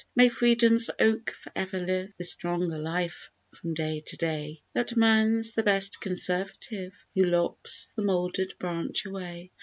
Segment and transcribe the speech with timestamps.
[0.15, 5.51] May Freedom's oak for ever live With stronger life from day to day; That man's
[5.51, 9.51] the best Conservative Who lops the mouldered branch away.